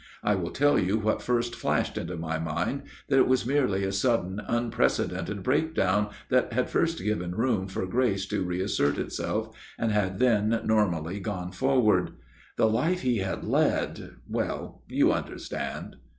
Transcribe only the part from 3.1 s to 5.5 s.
it was merely a sudden unprecedented